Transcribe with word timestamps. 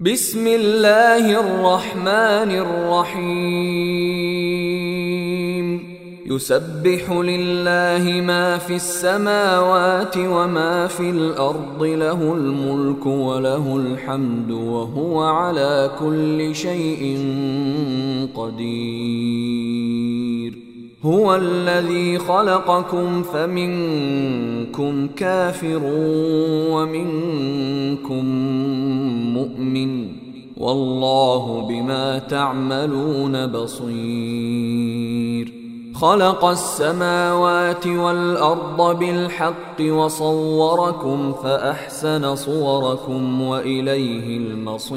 بسم 0.00 0.46
الله 0.46 1.40
الرحمن 1.40 2.50
الرحيم 2.64 3.80
يسبح 6.26 7.10
لله 7.10 8.20
ما 8.20 8.58
في 8.58 8.76
السماوات 8.76 10.16
وما 10.16 10.86
في 10.86 11.10
الأرض 11.10 11.82
له 11.82 12.32
الملك 12.32 13.06
وله 13.06 13.76
الحمد 13.76 14.50
وهو 14.50 15.22
على 15.22 15.90
كل 16.00 16.54
شيء 16.54 17.18
قدير 18.34 20.09
هو 21.04 21.34
الذي 21.34 22.18
خلقكم 22.18 23.22
فمنكم 23.22 25.08
كافر 25.08 25.80
ومنكم 26.70 28.24
مؤمن 29.34 30.06
والله 30.56 31.66
بما 31.68 32.18
تعملون 32.18 33.46
بصير. 33.46 35.52
خلق 35.94 36.44
السماوات 36.44 37.86
والأرض 37.86 38.98
بالحق 38.98 39.80
وصوركم 39.80 41.32
فأحسن 41.32 42.36
صوركم 42.36 43.42
وإليه 43.42 44.36
المصير. 44.36 44.90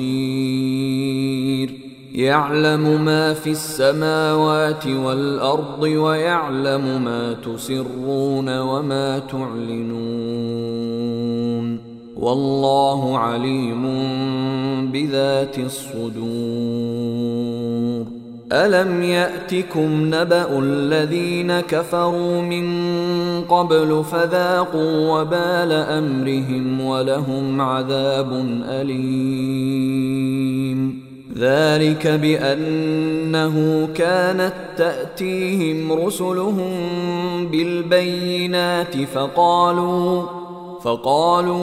يعلم 2.13 3.05
ما 3.05 3.33
في 3.33 3.51
السماوات 3.51 4.87
والأرض 4.87 5.83
ويعلم 5.83 7.03
ما 7.03 7.33
تسرون 7.33 8.59
وما 8.59 9.19
تعلنون 9.19 9.93
والله 12.17 13.17
عليم 13.17 13.83
بذات 14.91 15.59
الصدور. 15.59 16.13
ألم 18.51 19.03
يأتكم 19.03 20.15
نبأ 20.15 20.59
الذين 20.59 21.59
كفروا 21.59 22.41
من 22.41 22.65
قبل 23.41 24.03
فذاقوا 24.11 25.21
وبال 25.21 25.71
أمرهم 25.71 26.81
ولهم 26.81 27.61
عذاب 27.61 28.31
أليم. 28.69 30.03
ذلك 31.37 32.07
بأنه 32.07 33.87
كانت 33.95 34.53
تأتيهم 34.77 35.91
رسلهم 36.05 36.71
بالبينات 37.51 38.97
فقالوا 39.13 40.23
فقالوا 40.81 41.55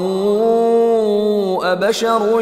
أبشر 1.73 2.41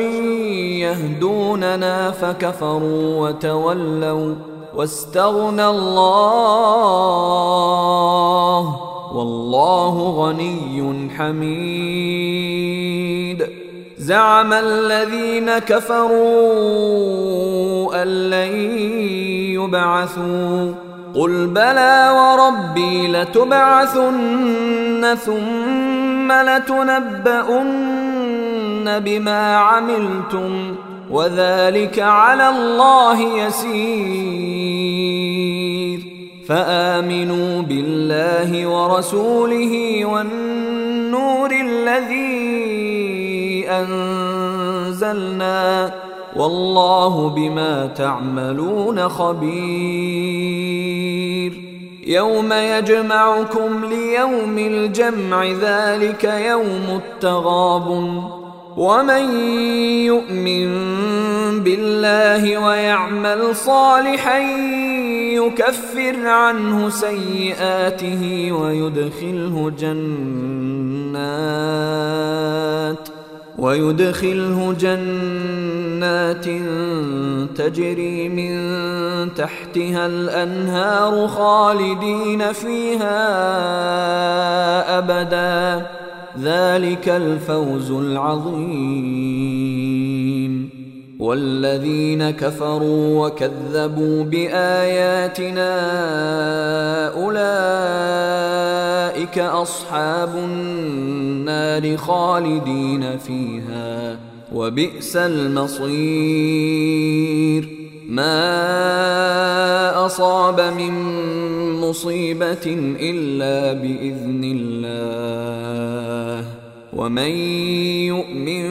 يهدوننا 0.79 2.11
فكفروا 2.11 3.29
وتولوا 3.29 4.34
واستغنى 4.75 5.67
الله 5.67 6.79
والله 9.15 10.11
غني 10.11 11.11
حميد. 11.11 12.98
زعم 14.09 14.53
الذين 14.53 15.59
كفروا 15.59 16.03
أن 18.03 18.09
لن 18.31 18.53
يبعثوا. 19.61 20.73
قل 21.15 21.47
بلى 21.47 22.11
وربي 22.19 23.12
لتبعثن 23.12 25.17
ثم 25.25 26.33
لتنبؤن 26.33 27.78
بما 28.98 29.56
عملتم 29.56 30.75
وذلك 31.11 31.98
على 31.98 32.48
الله 32.48 33.20
يسير. 33.20 34.69
فآمنوا 36.48 37.62
بالله 37.62 38.67
ورسوله 38.67 40.04
والنور 40.04 41.50
الذي 41.50 42.68
أنزلنا 43.69 45.59
والله 46.37 47.29
بما 47.29 47.87
تعملون 47.87 49.09
خبير. 49.09 50.69
يوم 52.07 52.53
يجمعكم 52.53 53.84
ليوم 53.84 54.59
الجمع 54.59 55.45
ذلك 55.45 56.25
يوم 56.25 57.01
التغاب 57.05 57.89
ومن 58.77 59.41
يؤمن 60.07 60.69
بالله 61.62 62.59
ويعمل 62.59 63.57
صالحا 63.57 64.39
يكفر 65.34 66.27
عنه 66.27 66.89
سيئاته 66.89 68.53
ويدخله 68.53 69.73
جنات. 69.78 70.69
ويدخله 73.59 74.75
جنات 74.81 76.45
تجري 77.57 78.29
من 78.29 78.55
تحتها 79.35 80.07
الأنهار 80.07 81.29
خالدين 81.29 82.53
فيها 82.53 83.19
أبدا. 84.99 85.87
ذلك 86.43 87.09
الفوز 87.09 87.91
العظيم. 87.91 89.19
والذين 91.19 92.31
كفروا 92.31 93.27
وكذبوا 93.27 94.25
بآياتنا 94.25 95.79
أولئك 97.09 97.39
أصحاب 99.39 100.37
النار 100.37 101.97
خالدين 101.97 103.19
فيها 103.19 104.19
وبئس 104.53 105.17
المصير. 105.17 106.89
ما 108.09 110.07
أصاب 110.07 110.61
من 110.61 110.93
مصيبة 111.81 112.67
إلا 113.01 113.73
بإذن 113.73 114.41
الله 114.45 116.45
ومن 116.93 117.31
يؤمن 118.09 118.71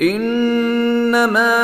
إنما 0.00 1.56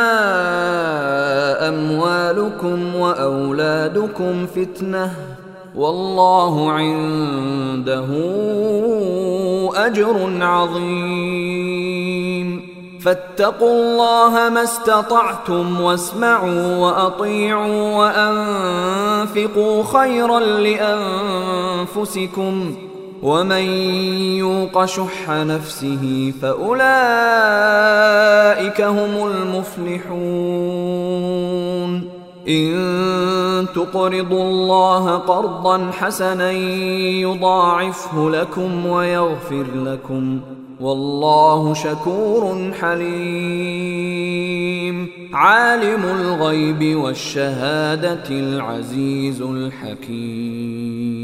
أموالكم 1.68 2.94
وأولادكم 2.94 4.46
فتنة 4.46 5.10
والله 5.74 6.70
عنده 6.70 8.06
أجر 9.86 10.38
عظيم. 10.40 11.82
فاتقوا 13.04 13.70
الله 13.70 14.48
ما 14.48 14.62
استطعتم 14.62 15.80
واسمعوا 15.80 16.76
وأطيعوا 16.76 17.96
وأنفقوا 17.96 19.82
خيرا 19.82 20.40
لأنفسكم. 22.00 22.74
ومن 23.22 23.62
يوق 24.38 24.84
شح 24.84 25.30
نفسه 25.30 26.32
فأولئك 26.42 26.82
هم 28.80 29.30
المفلحون. 29.30 30.22
إن 32.48 33.66
تقرضوا 33.74 34.42
الله 34.42 35.16
قرضا 35.16 35.90
حسنا 35.90 36.50
يضاعفه 37.20 38.30
لكم 38.30 38.86
ويغفر 38.86 39.66
لكم. 39.74 40.40
والله 40.80 41.74
شكور 41.74 42.72
حليم. 42.80 44.32
عالم 45.32 46.04
الغيب 46.04 46.96
والشهادة 46.96 48.30
العزيز 48.30 49.42
الحكيم. 49.42 51.21